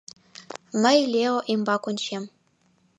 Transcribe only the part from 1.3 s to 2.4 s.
ӱмбак ончем.